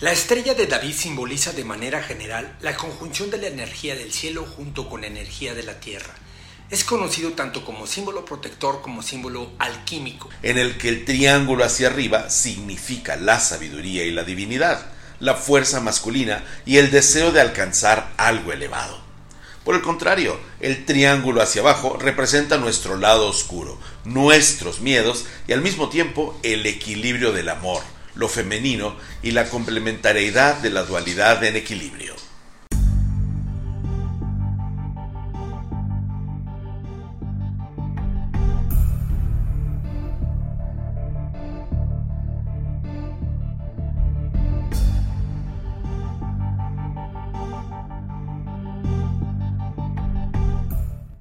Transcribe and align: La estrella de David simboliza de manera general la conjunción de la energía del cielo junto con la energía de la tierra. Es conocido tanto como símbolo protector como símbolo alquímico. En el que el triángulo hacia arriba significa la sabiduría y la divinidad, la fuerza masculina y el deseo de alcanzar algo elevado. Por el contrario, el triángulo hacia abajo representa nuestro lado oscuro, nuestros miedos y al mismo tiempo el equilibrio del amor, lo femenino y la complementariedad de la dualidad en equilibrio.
La 0.00 0.12
estrella 0.12 0.54
de 0.54 0.68
David 0.68 0.94
simboliza 0.94 1.52
de 1.52 1.64
manera 1.64 2.00
general 2.00 2.56
la 2.60 2.76
conjunción 2.76 3.32
de 3.32 3.38
la 3.38 3.48
energía 3.48 3.96
del 3.96 4.12
cielo 4.12 4.46
junto 4.46 4.88
con 4.88 5.00
la 5.00 5.08
energía 5.08 5.54
de 5.54 5.64
la 5.64 5.80
tierra. 5.80 6.14
Es 6.70 6.84
conocido 6.84 7.32
tanto 7.32 7.64
como 7.64 7.84
símbolo 7.84 8.24
protector 8.24 8.80
como 8.80 9.02
símbolo 9.02 9.50
alquímico. 9.58 10.28
En 10.44 10.56
el 10.56 10.78
que 10.78 10.88
el 10.88 11.04
triángulo 11.04 11.64
hacia 11.64 11.88
arriba 11.88 12.30
significa 12.30 13.16
la 13.16 13.40
sabiduría 13.40 14.04
y 14.04 14.12
la 14.12 14.22
divinidad, 14.22 14.86
la 15.18 15.34
fuerza 15.34 15.80
masculina 15.80 16.44
y 16.64 16.76
el 16.76 16.92
deseo 16.92 17.32
de 17.32 17.40
alcanzar 17.40 18.12
algo 18.18 18.52
elevado. 18.52 19.00
Por 19.64 19.74
el 19.74 19.82
contrario, 19.82 20.38
el 20.60 20.84
triángulo 20.84 21.42
hacia 21.42 21.62
abajo 21.62 21.96
representa 21.98 22.56
nuestro 22.56 22.96
lado 22.96 23.26
oscuro, 23.26 23.76
nuestros 24.04 24.78
miedos 24.78 25.26
y 25.48 25.54
al 25.54 25.60
mismo 25.60 25.88
tiempo 25.88 26.38
el 26.44 26.66
equilibrio 26.66 27.32
del 27.32 27.48
amor, 27.48 27.82
lo 28.18 28.28
femenino 28.28 28.96
y 29.22 29.30
la 29.30 29.48
complementariedad 29.48 30.56
de 30.56 30.70
la 30.70 30.82
dualidad 30.82 31.42
en 31.44 31.56
equilibrio. 31.56 32.17